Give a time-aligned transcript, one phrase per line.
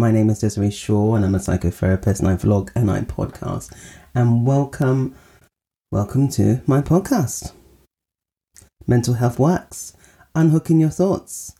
[0.00, 3.70] My name is Desiree Shaw and I'm a psychotherapist and I vlog and I podcast.
[4.14, 5.14] And welcome,
[5.92, 7.52] welcome to my podcast.
[8.86, 9.92] Mental Health Works.
[10.34, 11.54] Unhooking your thoughts.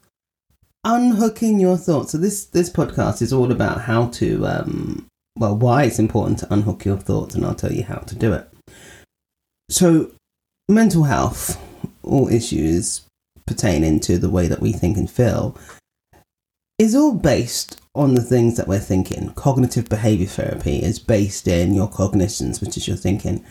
[0.84, 2.12] Unhooking your thoughts.
[2.12, 6.50] So this this podcast is all about how to um well why it's important to
[6.50, 8.48] unhook your thoughts and I'll tell you how to do it.
[9.68, 10.12] So
[10.66, 11.62] mental health,
[12.02, 13.02] all issues
[13.44, 15.58] pertaining to the way that we think and feel
[16.78, 19.32] is all based on the things that we're thinking.
[19.34, 23.44] Cognitive behavior therapy is based in your cognitions, which is your thinking.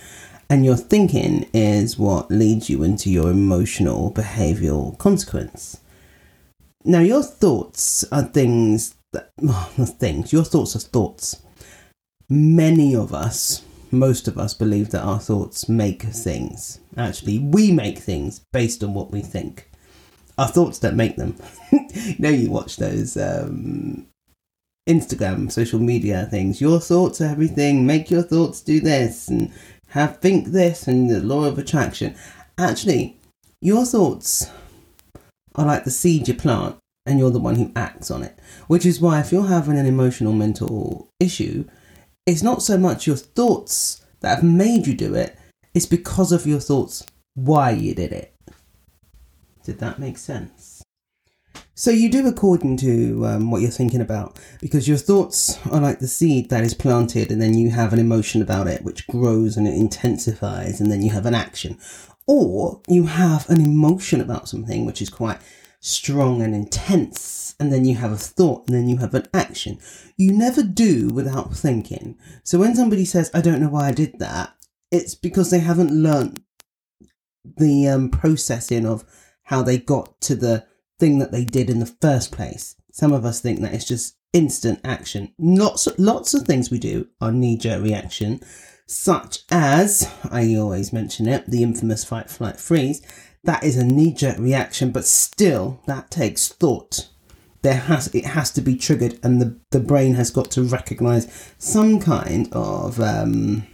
[0.49, 5.79] And your thinking is what leads you into your emotional behavioral consequence.
[6.83, 9.63] Now, your thoughts are things that, well,
[9.99, 11.41] things, your thoughts are thoughts.
[12.29, 16.79] Many of us, most of us, believe that our thoughts make things.
[16.95, 19.69] Actually, we make things based on what we think
[20.39, 21.35] our thoughts don't make them.
[21.71, 24.07] you know, you watch those um,
[24.87, 26.61] Instagram, social media things.
[26.61, 27.85] Your thoughts are everything.
[27.85, 29.51] Make your thoughts do this and
[29.89, 32.15] have think this and the law of attraction.
[32.57, 33.17] Actually,
[33.61, 34.49] your thoughts
[35.55, 38.37] are like the seed you plant and you're the one who acts on it.
[38.67, 41.65] Which is why if you're having an emotional mental issue,
[42.25, 45.37] it's not so much your thoughts that have made you do it,
[45.73, 48.33] it's because of your thoughts why you did it.
[49.63, 50.68] Did that make sense?
[51.75, 55.99] So you do according to um, what you're thinking about, because your thoughts are like
[55.99, 59.55] the seed that is planted, and then you have an emotion about it, which grows
[59.55, 61.77] and it intensifies, and then you have an action,
[62.27, 65.39] or you have an emotion about something which is quite
[65.79, 69.79] strong and intense, and then you have a thought, and then you have an action.
[70.17, 72.17] You never do without thinking.
[72.43, 74.53] So when somebody says, "I don't know why I did that,"
[74.91, 76.43] it's because they haven't learnt
[77.57, 79.05] the um, processing of
[79.43, 80.65] how they got to the
[80.99, 82.75] thing that they did in the first place.
[82.91, 85.33] Some of us think that it's just instant action.
[85.39, 88.41] Lots, lots of things we do are knee jerk reaction,
[88.85, 93.01] such as, I always mention it, the infamous fight, flight, freeze.
[93.43, 97.07] That is a knee jerk reaction, but still, that takes thought.
[97.61, 101.53] There has it has to be triggered, and the the brain has got to recognize
[101.57, 103.67] some kind of um,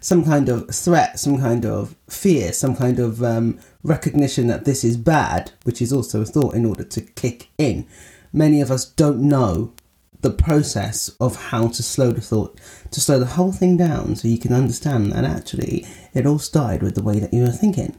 [0.00, 4.84] some kind of threat, some kind of fear, some kind of um, recognition that this
[4.84, 7.86] is bad, which is also a thought in order to kick in.
[8.32, 9.72] Many of us don't know
[10.20, 12.58] the process of how to slow the thought,
[12.90, 16.82] to slow the whole thing down so you can understand that actually it all started
[16.82, 17.96] with the way that you were thinking.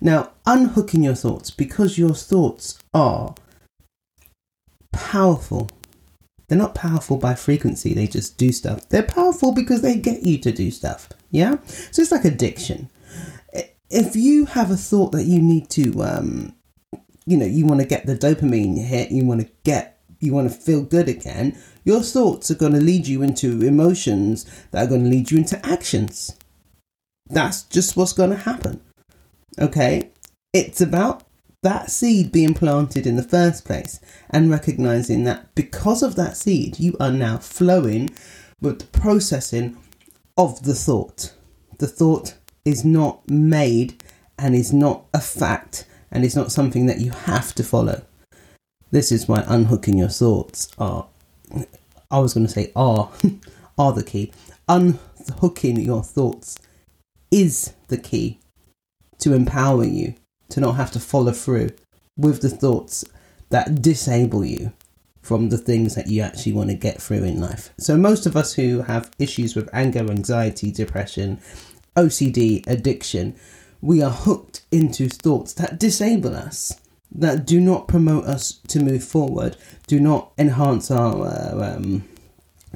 [0.00, 3.34] Now, unhooking your thoughts because your thoughts are
[4.92, 5.70] powerful
[6.48, 8.88] they're not powerful by frequency, they just do stuff.
[8.88, 11.08] They're powerful because they get you to do stuff.
[11.30, 11.56] Yeah?
[11.66, 12.90] So it's like addiction.
[13.90, 16.54] If you have a thought that you need to, um,
[17.26, 20.50] you know, you want to get the dopamine hit, you want to get, you want
[20.50, 24.88] to feel good again, your thoughts are going to lead you into emotions that are
[24.88, 26.36] going to lead you into actions.
[27.28, 28.80] That's just what's going to happen.
[29.58, 30.10] Okay?
[30.52, 31.23] It's about
[31.64, 33.98] that seed being planted in the first place
[34.28, 38.10] and recognizing that because of that seed, you are now flowing
[38.60, 39.74] with the processing
[40.36, 41.32] of the thought.
[41.78, 42.34] The thought
[42.66, 44.02] is not made
[44.38, 48.02] and is not a fact and is not something that you have to follow.
[48.90, 51.06] This is why unhooking your thoughts are,
[52.10, 53.10] I was going to say are,
[53.78, 54.32] are the key.
[54.68, 56.58] Unhooking your thoughts
[57.30, 58.38] is the key
[59.20, 60.14] to empowering you
[60.54, 61.68] to not have to follow through
[62.16, 63.04] with the thoughts
[63.50, 64.72] that disable you
[65.20, 67.70] from the things that you actually want to get through in life.
[67.76, 71.40] So, most of us who have issues with anger, anxiety, depression,
[71.96, 73.34] OCD, addiction,
[73.80, 76.80] we are hooked into thoughts that disable us,
[77.10, 79.56] that do not promote us to move forward,
[79.88, 82.04] do not enhance our uh, um,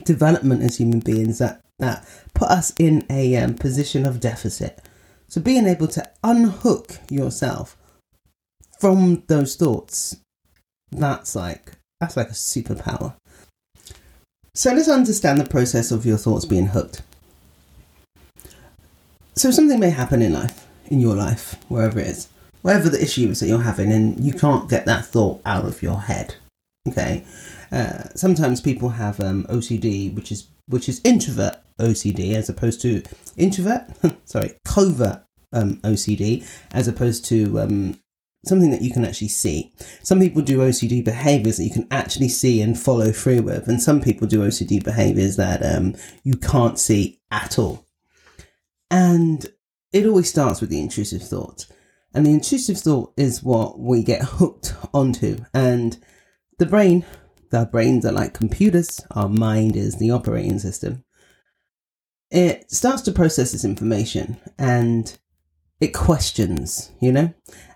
[0.05, 2.05] development as human beings, that, that
[2.35, 4.81] put us in a um, position of deficit.
[5.29, 7.77] So being able to unhook yourself
[8.79, 10.17] from those thoughts,
[10.91, 13.15] that's like that's like a superpower.
[14.55, 17.03] So let's understand the process of your thoughts being hooked.
[19.37, 22.29] So something may happen in life, in your life, wherever it is,
[22.63, 25.83] wherever the issue is that you're having, and you can't get that thought out of
[25.83, 26.35] your head.
[26.89, 27.25] Okay.
[27.71, 33.03] Uh, sometimes people have um, OCD, which is which is introvert OCD as opposed to
[33.37, 33.83] introvert,
[34.25, 37.99] sorry, covert um, OCD as opposed to um,
[38.45, 39.73] something that you can actually see.
[40.03, 43.81] Some people do OCD behaviors that you can actually see and follow through with, and
[43.81, 45.95] some people do OCD behaviors that um,
[46.25, 47.87] you can't see at all.
[48.91, 49.47] And
[49.93, 51.67] it always starts with the intrusive thought.
[52.15, 55.39] And the intrusive thought is what we get hooked onto.
[55.53, 55.99] And
[56.59, 57.05] the brain
[57.53, 61.05] our brains are like computers, our mind is the operating system.
[62.31, 65.17] It starts to process this information and
[65.81, 67.33] it questions, you know?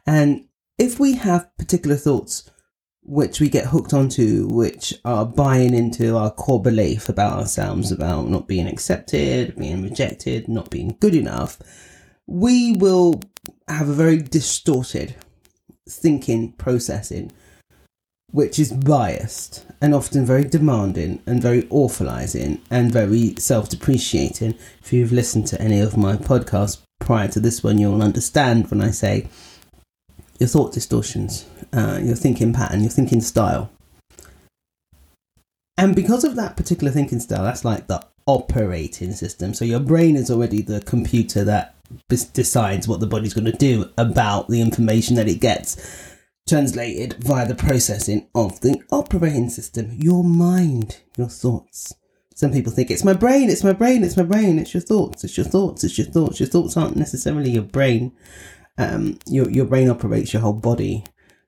[0.06, 0.46] And
[0.78, 2.50] if we have particular thoughts
[3.04, 8.28] which we get hooked onto, which are buying into our core belief about ourselves, about
[8.28, 11.58] not being accepted, being rejected, not being good enough,
[12.26, 13.20] we will
[13.66, 15.16] have a very distorted
[15.88, 17.32] thinking, processing,
[18.32, 24.55] which is biased and often very demanding and very awfulizing and very self depreciating.
[24.82, 28.81] If you've listened to any of my podcasts prior to this one, you'll understand when
[28.81, 29.29] I say
[30.38, 33.70] your thought distortions, uh, your thinking pattern, your thinking style.
[35.76, 39.52] And because of that particular thinking style, that's like the operating system.
[39.52, 41.75] So your brain is already the computer that
[42.08, 46.11] decides what the body's going to do about the information that it gets
[46.48, 51.94] translated via the processing of the operating system, your mind, your thoughts.
[52.34, 55.22] Some people think it's my brain, it's my brain, it's my brain, it's your thoughts,
[55.22, 56.40] it's your thoughts, it's your thoughts.
[56.40, 58.12] Your thoughts aren't necessarily your brain
[58.78, 61.04] um, your your brain operates your whole body.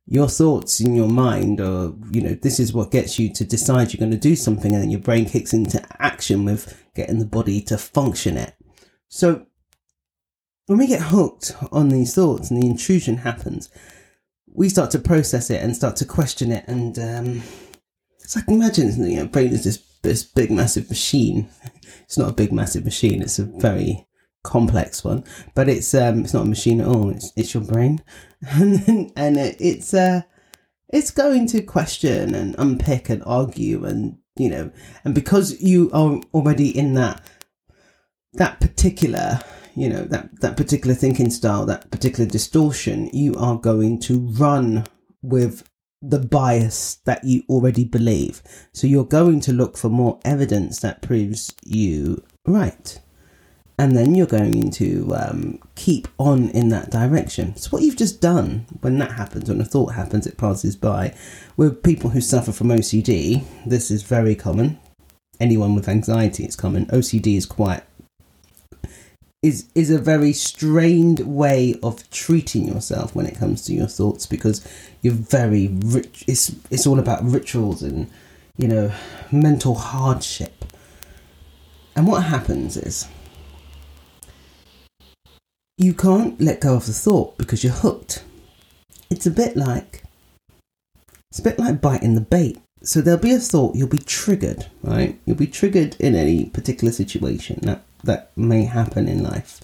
[0.06, 3.92] Your thoughts in your mind are, you know, this is what gets you to decide
[3.92, 7.24] you're going to do something, and then your brain kicks into action with getting the
[7.24, 8.54] body to function it.
[9.08, 9.46] So
[10.66, 13.70] when we get hooked on these thoughts and the intrusion happens,
[14.54, 17.42] we start to process it and start to question it, and um,
[18.20, 21.48] it's like imagine you know, brain is this this big massive machine.
[22.04, 23.20] It's not a big massive machine.
[23.20, 24.06] It's a very
[24.44, 25.24] complex one,
[25.54, 27.10] but it's um it's not a machine at all.
[27.10, 28.02] It's it's your brain,
[28.48, 30.22] and and it's uh
[30.88, 34.70] it's going to question and unpick and argue and you know
[35.04, 37.20] and because you are already in that
[38.34, 39.40] that particular
[39.74, 44.86] you know that that particular thinking style that particular distortion you are going to run
[45.22, 45.68] with
[46.02, 48.42] the bias that you already believe
[48.72, 53.00] so you're going to look for more evidence that proves you right
[53.78, 57.56] and then you're going to um, keep on in that direction.
[57.56, 61.14] So, what you've just done when that happens, when a thought happens, it passes by.
[61.56, 64.78] With people who suffer from OCD, this is very common.
[65.40, 66.86] Anyone with anxiety, it's common.
[66.86, 67.82] OCD is quite
[69.44, 74.24] is is a very strained way of treating yourself when it comes to your thoughts
[74.24, 74.66] because
[75.02, 76.24] you're very rich.
[76.26, 78.10] It's it's all about rituals and
[78.56, 78.90] you know
[79.30, 80.64] mental hardship.
[81.94, 83.06] And what happens is
[85.76, 88.24] you can't let go of the thought because you're hooked.
[89.10, 90.04] It's a bit like
[91.30, 92.58] it's a bit like biting the bait.
[92.82, 95.18] So there'll be a thought, you'll be triggered, right?
[95.26, 99.60] You'll be triggered in any particular situation that that may happen in life.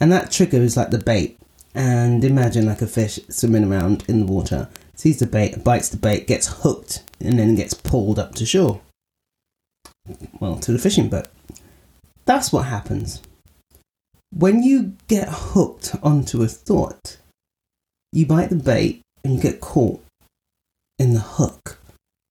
[0.00, 1.38] And that trigger is like the bait.
[1.74, 5.96] And imagine like a fish swimming around in the water, sees the bait, bites the
[5.96, 8.80] bait, gets hooked, and then gets pulled up to shore.
[10.38, 11.26] Well, to the fishing boat.
[12.26, 13.20] That's what happens
[14.34, 17.18] when you get hooked onto a thought,
[18.12, 20.02] you bite the bait and you get caught
[20.98, 21.78] in the hook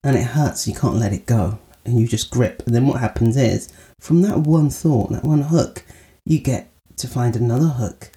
[0.03, 2.61] and it hurts, you can't let it go and you just grip.
[2.65, 3.71] And then what happens is,
[4.03, 5.85] from that one thought, that one hook,
[6.25, 8.11] you get to find another hook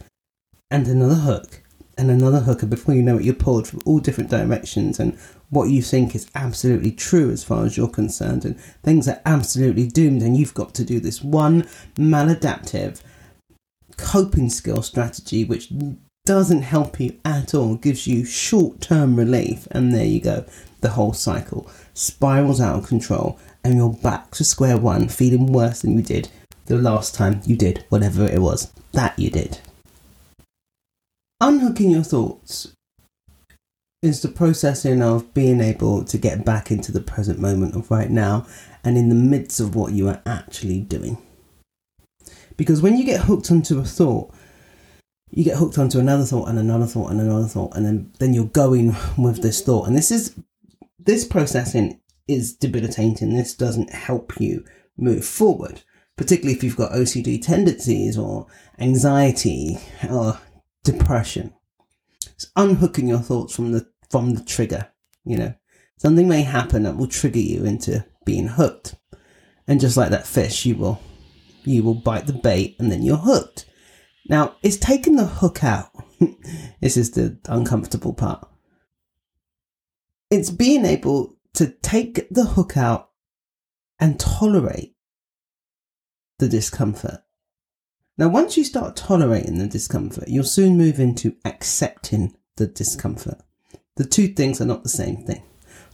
[0.69, 1.63] and another hook
[1.97, 2.63] and another hook.
[2.63, 4.99] And before you know it, you're pulled from all different directions.
[4.99, 5.17] And
[5.51, 9.87] what you think is absolutely true as far as you're concerned, and things are absolutely
[9.87, 10.23] doomed.
[10.23, 11.63] And you've got to do this one
[11.95, 13.01] maladaptive
[13.97, 15.73] coping skill strategy which
[16.25, 20.45] doesn't help you at all, gives you short term relief, and there you go.
[20.81, 25.83] The whole cycle spirals out of control, and you're back to square one, feeling worse
[25.83, 26.29] than you did
[26.67, 29.59] the last time you did whatever it was that you did.
[31.41, 32.73] Unhooking your thoughts
[34.03, 38.11] is the processing of being able to get back into the present moment of right
[38.11, 38.47] now
[38.85, 41.19] and in the midst of what you are actually doing.
[42.57, 44.33] Because when you get hooked onto a thought,
[45.33, 48.33] you get hooked onto another thought and another thought and another thought, and then, then
[48.33, 49.89] you're going with this thought.
[49.89, 50.37] And this is
[51.01, 53.35] this processing is debilitating.
[53.35, 54.65] This doesn't help you
[54.97, 55.83] move forward,
[56.17, 58.47] particularly if you've got OCD tendencies or
[58.79, 59.79] anxiety
[60.09, 60.39] or
[60.85, 61.53] depression.
[62.27, 64.89] It's unhooking your thoughts from the from the trigger.
[65.25, 65.55] You know,
[65.97, 68.95] something may happen that will trigger you into being hooked,
[69.67, 71.01] and just like that fish, you will
[71.65, 73.67] you will bite the bait and then you're hooked.
[74.29, 75.91] Now, it's taking the hook out.
[76.81, 78.47] this is the uncomfortable part.
[80.31, 83.11] It's being able to take the hook out
[83.99, 84.95] and tolerate
[86.39, 87.23] the discomfort.
[88.19, 93.41] Now, once you start tolerating the discomfort, you'll soon move into accepting the discomfort.
[93.97, 95.43] The two things are not the same thing.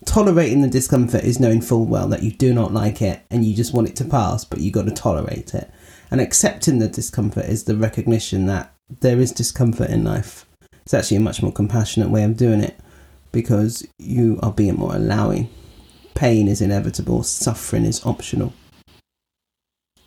[0.05, 3.55] Tolerating the discomfort is knowing full well that you do not like it and you
[3.55, 5.71] just want it to pass, but you've got to tolerate it.
[6.11, 10.45] And accepting the discomfort is the recognition that there is discomfort in life.
[10.83, 12.81] It's actually a much more compassionate way of doing it
[13.33, 15.49] because you are being more allowing.
[16.15, 18.53] Pain is inevitable, suffering is optional.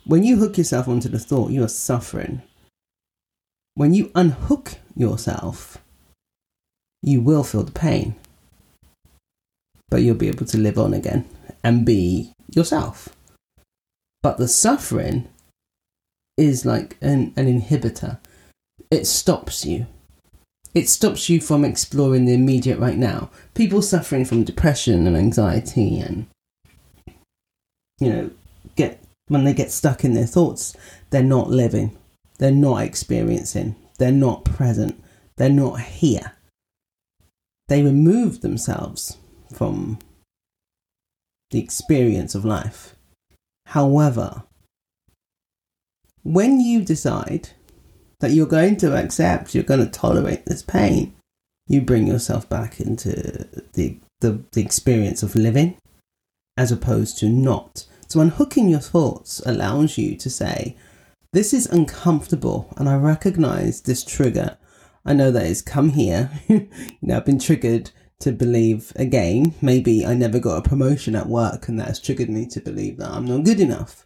[0.06, 2.44] When you hook yourself onto the thought, you are suffering.
[3.74, 5.80] When you unhook yourself,
[7.02, 8.16] you will feel the pain,
[9.90, 11.28] but you'll be able to live on again
[11.64, 13.10] and be yourself.
[14.22, 15.28] But the suffering
[16.38, 18.20] is like an, an inhibitor,
[18.92, 19.88] it stops you.
[20.76, 23.30] It stops you from exploring the immediate right now.
[23.54, 26.28] People suffering from depression and anxiety and,
[27.98, 28.30] you know,
[28.76, 30.76] get when they get stuck in their thoughts,
[31.10, 31.98] they're not living,
[32.40, 35.02] they're not experiencing, they're not present,
[35.38, 36.34] they're not here.
[37.70, 39.18] They remove themselves
[39.54, 39.98] from
[41.52, 42.96] the experience of life.
[43.68, 44.44] However,
[46.24, 47.52] when you decide
[48.26, 51.14] that you're going to accept, you're going to tolerate this pain,
[51.68, 53.12] you bring yourself back into
[53.74, 55.78] the, the, the experience of living
[56.58, 57.86] as opposed to not.
[58.08, 60.76] So, unhooking your thoughts allows you to say,
[61.34, 64.58] This is uncomfortable, and I recognize this trigger.
[65.06, 66.32] I know that it's come here.
[66.48, 66.68] you
[67.04, 67.92] know, I've been triggered
[68.22, 69.54] to believe again.
[69.62, 72.98] Maybe I never got a promotion at work, and that has triggered me to believe
[72.98, 74.05] that I'm not good enough.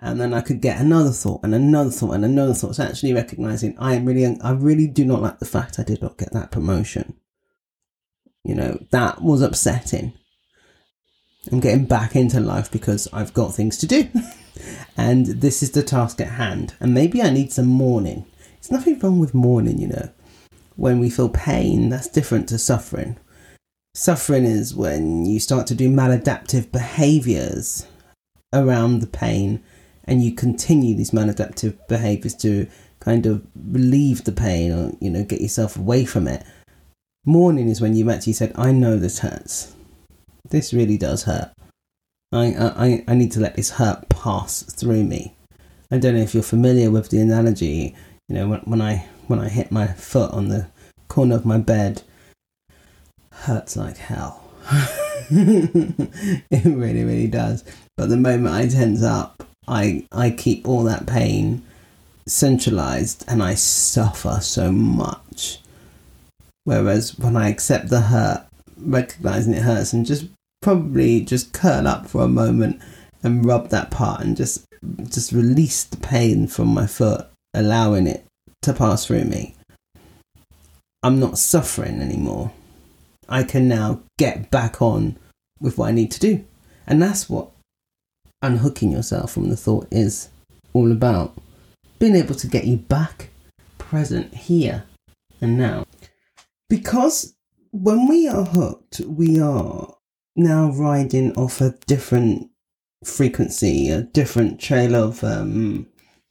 [0.00, 2.76] And then I could get another thought and another thought and another thought.
[2.76, 6.00] So actually recognizing I am really, I really do not like the fact I did
[6.00, 7.14] not get that promotion.
[8.44, 10.12] You know, that was upsetting.
[11.50, 14.08] I'm getting back into life because I've got things to do.
[14.96, 16.74] and this is the task at hand.
[16.78, 18.24] And maybe I need some mourning.
[18.54, 20.10] There's nothing wrong with mourning, you know.
[20.76, 23.18] When we feel pain, that's different to suffering.
[23.94, 27.86] Suffering is when you start to do maladaptive behaviors
[28.52, 29.62] around the pain
[30.08, 32.66] and you continue these maladaptive behaviors to
[32.98, 36.44] kind of relieve the pain or, you know, get yourself away from it.
[37.24, 39.74] Mourning is when you've actually said, I know this hurts
[40.50, 41.52] this really does hurt.
[42.32, 45.34] I, I, I need to let this hurt pass through me.
[45.90, 47.94] I don't know if you're familiar with the analogy.
[48.28, 50.68] You know, when, when I when I hit my foot on the
[51.08, 52.02] corner of my bed,
[53.32, 54.44] hurts like hell.
[55.30, 57.64] it really, really does.
[57.96, 61.62] But the moment I tense up, I I keep all that pain
[62.26, 65.60] centralized, and I suffer so much.
[66.64, 68.46] Whereas when I accept the hurt,
[68.76, 70.26] recognizing it hurts, and just
[70.60, 72.80] probably just curl up for a moment
[73.22, 74.64] and rub that part and just
[75.08, 78.24] just release the pain from my foot, allowing it
[78.62, 79.54] to pass through me.
[81.02, 82.52] I'm not suffering anymore.
[83.28, 85.16] I can now get back on
[85.60, 86.44] with what I need to do.
[86.86, 87.50] And that's what
[88.42, 90.28] unhooking yourself from the thought is
[90.72, 91.36] all about.
[91.98, 93.30] Being able to get you back
[93.78, 94.84] present here
[95.40, 95.86] and now.
[96.68, 97.34] Because
[97.72, 99.94] when we are hooked, we are
[100.36, 102.50] now riding off a different
[103.04, 105.86] frequency, a different trail of um,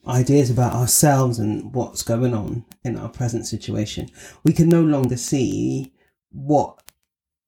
[0.08, 4.10] ideas about ourselves and what's going on in our present situation.
[4.44, 5.92] We can no longer see
[6.32, 6.82] what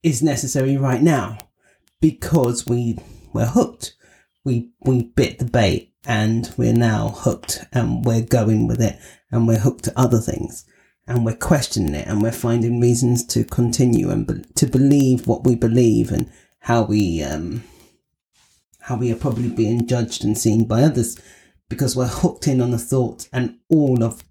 [0.04, 1.38] is necessary right now
[2.01, 2.98] because we
[3.34, 3.96] were hooked.
[4.50, 8.98] We we bit the bait and we're now hooked and we're going with it
[9.29, 10.65] and we're hooked to other things.
[11.06, 15.44] And we're questioning it and we're finding reasons to continue and be- to believe what
[15.44, 17.63] we believe and how we um,
[18.79, 21.22] how we are probably being judged and seen by others.
[21.70, 24.24] Because we're hooked in on the thought and all of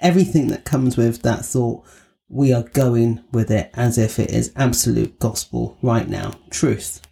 [0.00, 1.84] everything that comes with that thought
[2.28, 7.02] we are going with it as if it is absolute gospel right now truth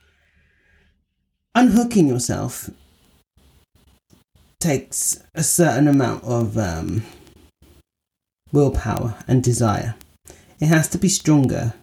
[1.59, 2.71] unhooking yourself
[4.61, 7.03] takes a certain amount of um,
[8.53, 9.97] willpower and desire
[10.61, 11.75] it has to be stronger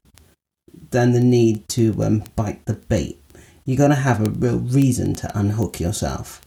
[0.92, 3.22] than the need to um, bite the bait.
[3.66, 6.42] You got to have a real reason to unhook yourself.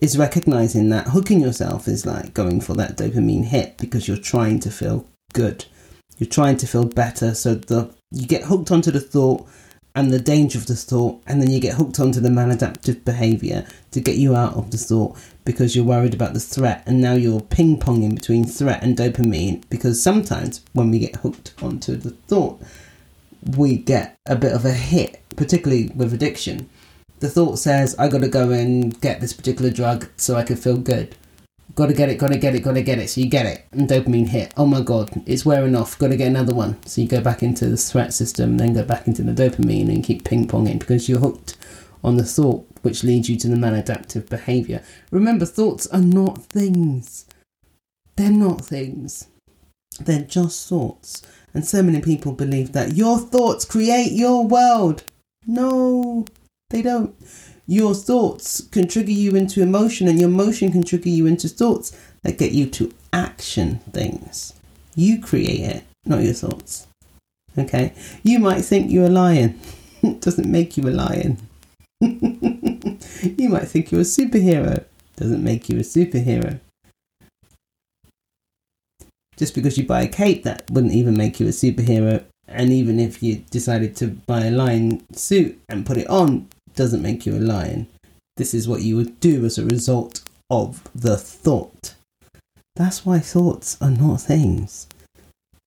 [0.00, 4.60] It's recognizing that hooking yourself is like going for that dopamine hit because you're trying
[4.60, 5.64] to feel good.
[6.18, 9.46] You're trying to feel better, so the you get hooked onto the thought
[9.94, 13.66] and the danger of the thought, and then you get hooked onto the maladaptive behavior
[13.90, 17.14] to get you out of the thought because you're worried about the threat, and now
[17.14, 22.10] you're ping ponging between threat and dopamine because sometimes when we get hooked onto the
[22.10, 22.60] thought,
[23.56, 26.68] we get a bit of a hit, particularly with addiction.
[27.20, 30.76] The thought says, I gotta go and get this particular drug so I can feel
[30.76, 31.16] good.
[31.78, 33.08] Gotta get it, gotta get it, gotta get it.
[33.08, 34.52] So you get it, and dopamine hit.
[34.56, 35.96] Oh my god, it's wearing off.
[35.96, 36.84] Gotta get another one.
[36.84, 40.02] So you go back into the threat system, then go back into the dopamine and
[40.02, 41.56] keep ping ponging because you're hooked
[42.02, 44.82] on the thought, which leads you to the maladaptive behavior.
[45.12, 47.26] Remember, thoughts are not things.
[48.16, 49.28] They're not things.
[50.00, 51.22] They're just thoughts.
[51.54, 55.04] And so many people believe that your thoughts create your world.
[55.46, 56.26] No,
[56.70, 57.14] they don't.
[57.70, 61.94] Your thoughts can trigger you into emotion, and your emotion can trigger you into thoughts
[62.22, 64.54] that get you to action things.
[64.94, 66.86] You create it, not your thoughts.
[67.58, 67.92] Okay?
[68.22, 69.60] You might think you're a lion.
[70.02, 71.36] it doesn't make you a lion.
[72.00, 74.84] you might think you're a superhero.
[75.16, 76.60] Doesn't make you a superhero.
[79.36, 82.24] Just because you buy a cape, that wouldn't even make you a superhero.
[82.48, 86.48] And even if you decided to buy a lion suit and put it on,
[86.78, 87.88] doesn't make you a lion.
[88.36, 91.94] This is what you would do as a result of the thought.
[92.76, 94.86] That's why thoughts are not things.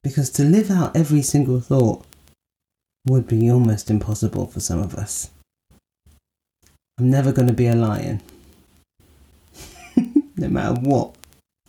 [0.04, 2.06] Because to live out every single thought
[3.06, 5.30] would be almost impossible for some of us.
[6.98, 8.22] I'm never going to be a lion.
[10.38, 11.14] no matter what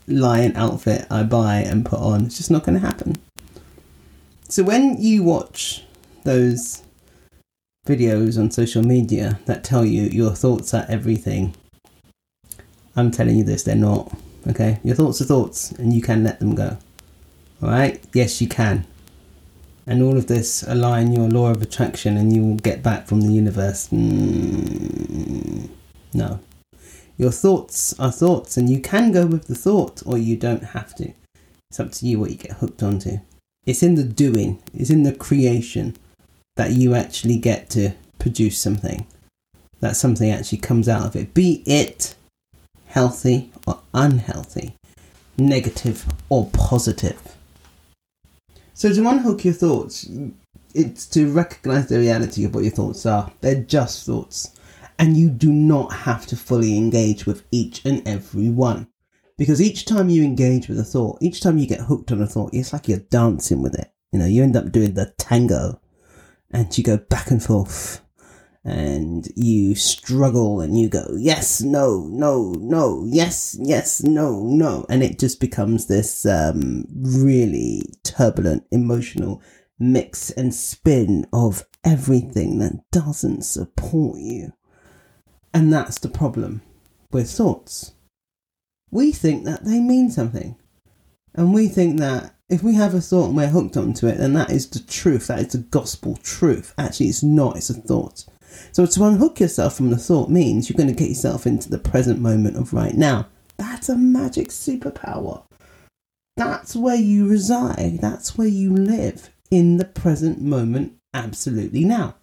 [0.06, 3.16] lion outfit I buy and put on, it's just not going to happen.
[4.49, 5.82] So when you watch
[6.22, 6.84] those
[7.86, 11.54] videos on social media that tell you your thoughts are everything,
[12.94, 14.12] I'm telling you this, they're not.
[14.46, 14.80] Okay?
[14.82, 16.78] Your thoughts are thoughts and you can let them go.
[17.62, 18.04] Alright?
[18.12, 18.86] Yes, you can
[19.86, 23.20] and all of this align your law of attraction and you will get back from
[23.20, 23.88] the universe.
[23.88, 25.68] Mm,
[26.14, 26.40] no.
[27.18, 30.94] Your thoughts are thoughts and you can go with the thought or you don't have
[30.96, 31.12] to.
[31.70, 33.18] It's up to you what you get hooked onto.
[33.66, 35.96] It's in the doing, it's in the creation
[36.56, 39.06] that you actually get to produce something.
[39.80, 41.34] That something actually comes out of it.
[41.34, 42.14] Be it
[42.86, 44.74] healthy or unhealthy,
[45.38, 47.20] negative or positive.
[48.74, 50.08] So to unhook your thoughts,
[50.74, 53.32] it's to recognize the reality of what your thoughts are.
[53.40, 54.54] They're just thoughts.
[54.98, 58.88] And you do not have to fully engage with each and every one.
[59.38, 62.26] Because each time you engage with a thought, each time you get hooked on a
[62.26, 63.90] thought, it's like you're dancing with it.
[64.12, 65.80] You know, you end up doing the tango
[66.52, 68.02] and you go back and forth
[68.64, 74.86] and you struggle and you go, yes, no, no, no, yes, yes, no, no.
[74.88, 79.42] And it just becomes this um, really turbulent, emotional
[79.78, 84.52] mix and spin of everything that doesn't support you.
[85.52, 86.62] And that's the problem
[87.10, 87.94] with thoughts.
[88.90, 90.56] We think that they mean something.
[91.34, 94.34] And we think that if we have a thought and we're hooked onto it, then
[94.34, 95.28] that is the truth.
[95.28, 96.74] That is the gospel truth.
[96.76, 98.26] Actually, it's not, it's a thought.
[98.72, 101.78] So to unhook yourself from the thought means you're going to get yourself into the
[101.78, 103.28] present moment of right now.
[103.56, 105.44] That's a magic superpower.
[106.36, 108.00] That's where you reside.
[108.00, 112.16] That's where you live in the present moment, absolutely now.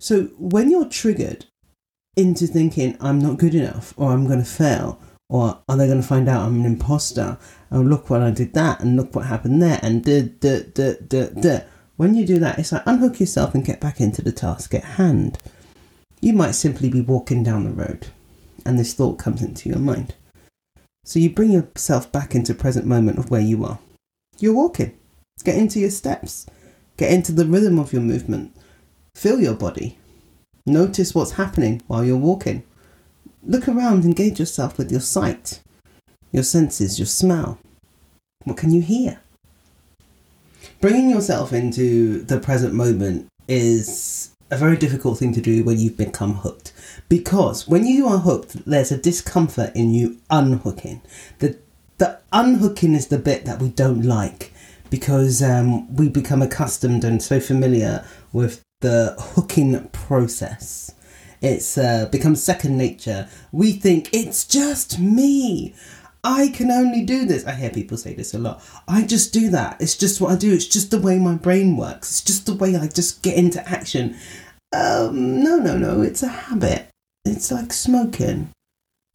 [0.00, 1.46] So when you're triggered
[2.16, 6.00] into thinking, I'm not good enough, or I'm going to fail, or are they going
[6.00, 7.38] to find out I'm an imposter?
[7.70, 10.94] Oh, look what I did that, and look what happened there, and da da da
[11.06, 11.60] da da
[11.98, 14.84] when you do that, it's like unhook yourself and get back into the task at
[14.84, 15.36] hand.
[16.20, 18.06] You might simply be walking down the road
[18.64, 20.14] and this thought comes into your mind.
[21.04, 23.80] So you bring yourself back into present moment of where you are.
[24.38, 24.96] You're walking.
[25.42, 26.46] Get into your steps.
[26.96, 28.54] Get into the rhythm of your movement.
[29.16, 29.98] Feel your body.
[30.66, 32.62] Notice what's happening while you're walking.
[33.44, 35.60] Look around, engage yourself with your sight,
[36.32, 37.58] your senses, your smell.
[38.44, 39.20] What can you hear?
[40.80, 45.96] bringing yourself into the present moment is a very difficult thing to do when you've
[45.96, 46.72] become hooked.
[47.08, 51.02] Because when you are hooked, there's a discomfort in you unhooking.
[51.38, 51.58] The
[51.98, 54.52] the unhooking is the bit that we don't like
[54.88, 60.94] because um, we become accustomed and so familiar with the hooking process.
[61.40, 63.28] It's uh, becomes second nature.
[63.52, 65.74] We think it's just me.
[66.24, 67.46] I can only do this.
[67.46, 68.62] I hear people say this a lot.
[68.88, 69.80] I just do that.
[69.80, 70.52] It's just what I do.
[70.52, 72.10] It's just the way my brain works.
[72.10, 74.16] It's just the way I just get into action.
[74.74, 76.02] Um, no, no, no.
[76.02, 76.88] It's a habit.
[77.24, 78.50] It's like smoking.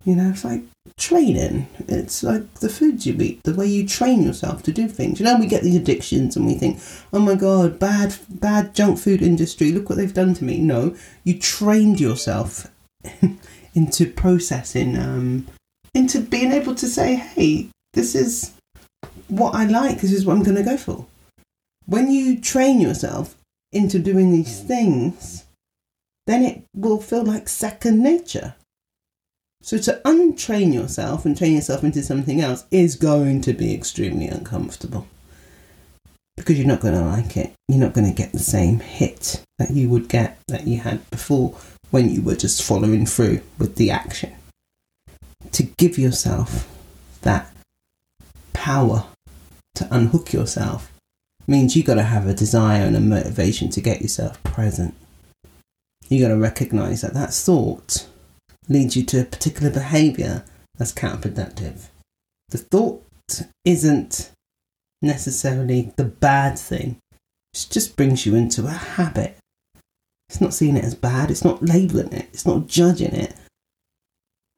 [0.05, 0.63] You know, it's like
[0.97, 1.67] training.
[1.87, 5.19] It's like the foods you eat, the way you train yourself to do things.
[5.19, 6.79] You know, we get these addictions and we think,
[7.13, 9.71] oh my god, bad, bad junk food industry.
[9.71, 10.59] Look what they've done to me.
[10.59, 12.67] No, you trained yourself
[13.75, 15.47] into processing um,
[15.93, 18.53] into being able to say, hey, this is
[19.27, 21.05] what I like, this is what I'm going to go for.
[21.85, 23.35] When you train yourself
[23.71, 25.45] into doing these things,
[26.25, 28.55] then it will feel like second nature.
[29.63, 34.27] So to untrain yourself and train yourself into something else is going to be extremely
[34.27, 35.07] uncomfortable.
[36.35, 37.53] Because you're not going to like it.
[37.69, 41.09] You're not going to get the same hit that you would get that you had
[41.09, 41.55] before
[41.91, 44.33] when you were just following through with the action.
[45.53, 46.67] To give yourself
[47.21, 47.49] that
[48.51, 49.05] power
[49.75, 50.91] to unhook yourself
[51.47, 54.93] means you got to have a desire and a motivation to get yourself present.
[56.09, 58.07] You got to recognize that that thought
[58.69, 60.43] leads you to a particular behavior
[60.77, 61.87] that's counterproductive.
[62.49, 63.05] The thought
[63.65, 64.31] isn't
[65.01, 66.97] necessarily the bad thing,
[67.53, 69.37] it just brings you into a habit.
[70.29, 73.35] It's not seeing it as bad, it's not labeling it, it's not judging it.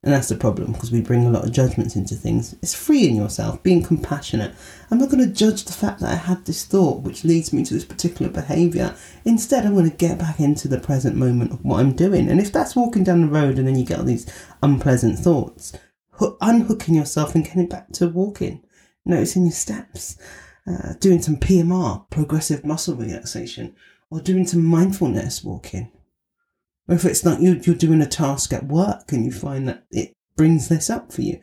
[0.06, 2.54] And that's the problem because we bring a lot of judgments into things.
[2.62, 4.54] It's freeing yourself, being compassionate.
[4.92, 7.66] I'm not going to judge the fact that I had this thought which leads me
[7.66, 8.96] to this particular behaviour.
[9.26, 12.30] Instead, I'm going to get back into the present moment of what I'm doing.
[12.30, 15.74] And if that's walking down the road and then you get all these unpleasant thoughts,
[16.40, 18.64] unhooking yourself and getting back to walking,
[19.06, 20.18] noticing your steps,
[20.68, 23.76] uh, doing some PMR, progressive muscle relaxation,
[24.12, 25.92] or doing some mindfulness walking
[26.88, 30.14] if it's like you, you're doing a task at work and you find that it
[30.36, 31.40] brings this up for you,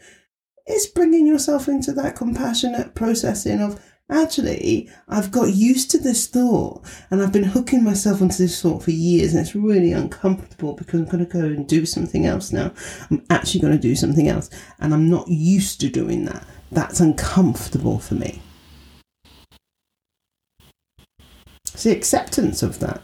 [0.66, 6.84] it's bringing yourself into that compassionate processing of actually, I've got used to this thought
[7.10, 11.00] and I've been hooking myself onto this thought for years and it's really uncomfortable because
[11.00, 12.72] I'm going to go and do something else now.
[13.10, 16.46] I'm actually going to do something else and I'm not used to doing that.
[16.70, 18.40] That's uncomfortable for me.
[21.74, 23.02] It's the acceptance of that.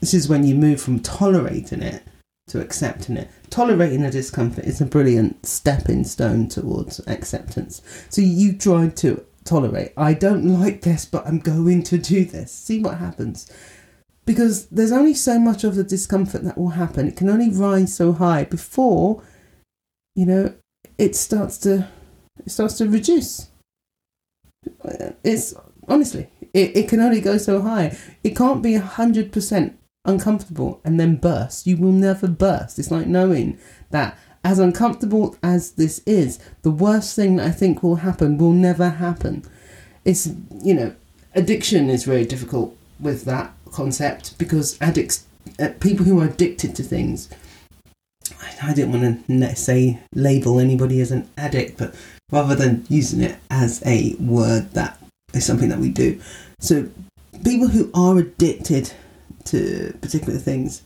[0.00, 2.02] This is when you move from tolerating it
[2.48, 3.30] to accepting it.
[3.50, 7.82] Tolerating the discomfort is a brilliant stepping stone towards acceptance.
[8.08, 9.92] So you try to tolerate.
[9.96, 12.50] I don't like this, but I'm going to do this.
[12.50, 13.50] See what happens.
[14.24, 17.08] Because there's only so much of the discomfort that will happen.
[17.08, 19.22] It can only rise so high before,
[20.14, 20.54] you know,
[20.98, 21.88] it starts to
[22.44, 23.48] it starts to reduce.
[25.24, 25.54] It's
[25.88, 27.96] honestly, it, it can only go so high.
[28.22, 31.66] It can't be hundred percent uncomfortable and then burst.
[31.66, 32.78] You will never burst.
[32.78, 33.58] It's like knowing
[33.90, 38.52] that as uncomfortable as this is, the worst thing that I think will happen will
[38.52, 39.44] never happen.
[40.04, 40.30] It's,
[40.62, 40.94] you know,
[41.34, 45.26] addiction is very difficult with that concept because addicts,
[45.58, 47.28] uh, people who are addicted to things,
[48.40, 51.94] I, I didn't want to say label anybody as an addict, but
[52.30, 54.98] rather than using it as a word that
[55.34, 56.20] is something that we do.
[56.60, 56.88] So
[57.44, 58.92] people who are addicted
[59.46, 60.82] to particular things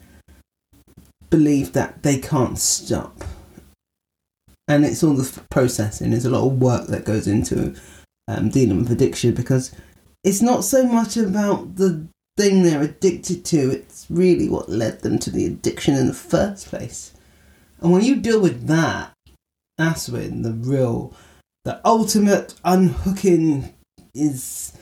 [1.30, 3.24] believe that they can't stop.
[4.68, 6.10] And it's all the processing.
[6.10, 7.74] There's a lot of work that goes into
[8.28, 9.72] um, dealing with addiction because
[10.22, 15.18] it's not so much about the thing they're addicted to, it's really what led them
[15.20, 17.12] to the addiction in the first place.
[17.80, 19.12] And when you deal with that,
[19.76, 21.14] that's when the real,
[21.64, 23.74] the ultimate unhooking
[24.14, 24.73] is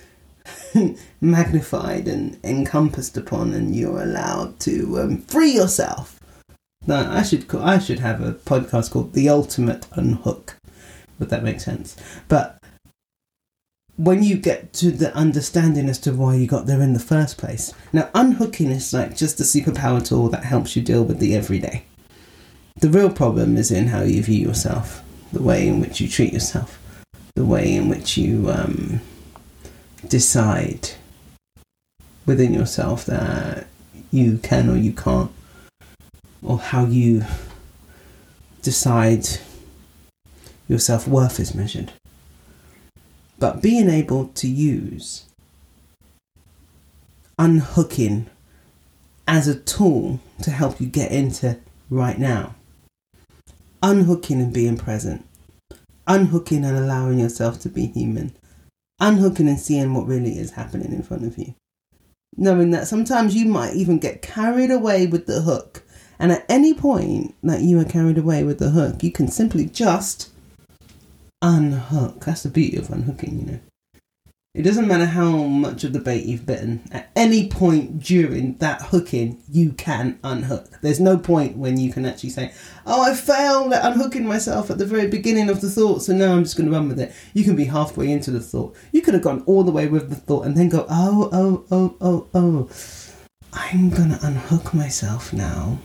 [1.20, 6.18] magnified and encompassed upon, and you're allowed to um, free yourself.
[6.86, 10.56] Now, I should call, I should have a podcast called "The Ultimate Unhook,"
[11.18, 11.96] would that make sense?
[12.28, 12.58] But
[13.96, 17.38] when you get to the understanding as to why you got there in the first
[17.38, 21.36] place, now unhooking is like just a superpower tool that helps you deal with the
[21.36, 21.84] everyday.
[22.80, 26.32] The real problem is in how you view yourself, the way in which you treat
[26.32, 26.80] yourself,
[27.36, 29.00] the way in which you um,
[30.06, 30.90] decide
[32.26, 33.66] within yourself that
[34.10, 35.30] you can or you can't,
[36.42, 37.24] or how you
[38.62, 39.26] decide
[40.68, 41.92] your self worth is measured.
[43.38, 45.24] But being able to use
[47.38, 48.26] unhooking
[49.26, 51.58] as a tool to help you get into
[51.90, 52.54] right now.
[53.82, 55.26] Unhooking and being present.
[56.06, 58.34] Unhooking and allowing yourself to be human
[59.02, 61.54] unhooking and seeing what really is happening in front of you.
[62.36, 65.82] Knowing that sometimes you might even get carried away with the hook.
[66.18, 69.66] And at any point that you are carried away with the hook, you can simply
[69.66, 70.30] just
[71.42, 72.24] unhook.
[72.24, 73.60] That's the beauty of unhooking, you know.
[74.54, 76.86] It doesn't matter how much of the bait you've bitten.
[76.92, 80.78] At any point during that hooking, you can unhook.
[80.82, 82.52] There's no point when you can actually say,
[82.84, 86.34] "Oh, I failed at unhooking myself at the very beginning of the thought, so now
[86.34, 88.76] I'm just going to run with it." You can be halfway into the thought.
[88.92, 91.64] You could have gone all the way with the thought and then go, "Oh, oh,
[91.70, 92.68] oh, oh, oh,
[93.54, 95.78] I'm going to unhook myself now.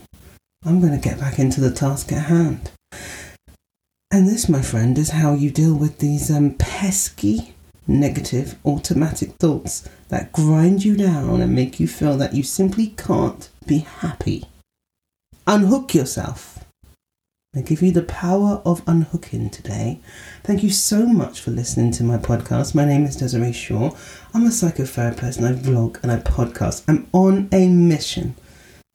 [0.66, 2.70] I'm going to get back into the task at hand."
[4.10, 7.54] And this, my friend, is how you deal with these um, pesky
[7.88, 13.48] negative automatic thoughts that grind you down and make you feel that you simply can't
[13.66, 14.44] be happy.
[15.46, 16.58] Unhook yourself
[17.56, 20.00] I give you the power of unhooking today.
[20.44, 22.74] Thank you so much for listening to my podcast.
[22.74, 23.96] My name is Desiree Shaw.
[24.34, 26.84] I'm a psychotherapist and I vlog and I podcast.
[26.86, 28.36] I'm on a mission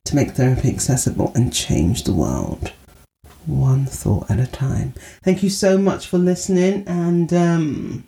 [0.06, 2.72] to make therapy accessible and change the world
[3.48, 4.94] one thought at a time.
[5.24, 8.04] Thank you so much for listening and um,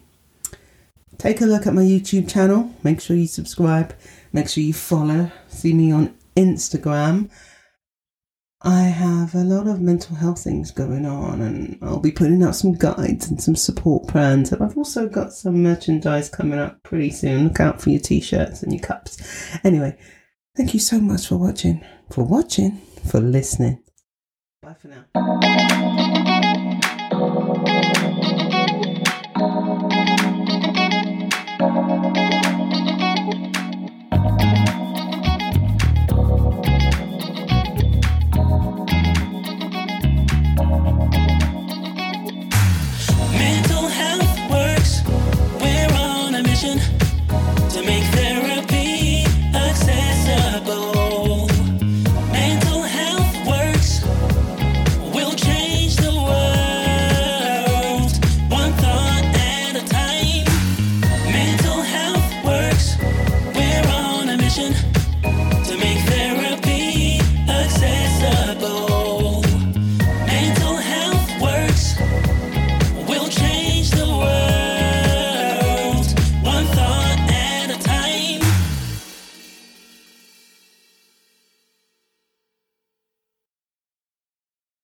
[1.17, 2.73] take a look at my YouTube channel.
[2.84, 3.95] Make sure you subscribe.
[4.34, 5.32] Make sure you follow.
[5.47, 7.30] See me on Instagram.
[8.62, 12.56] I have a lot of mental health things going on, and I'll be putting out
[12.56, 14.51] some guides and some support plans.
[14.51, 17.43] And I've also got some merchandise coming up pretty soon.
[17.49, 19.21] Look out for your t shirts and your cups.
[19.63, 19.95] Anyway,
[20.58, 23.84] thank you so much for watching, for watching, for listening.
[24.63, 25.06] Bye for now.
[31.65, 32.35] Música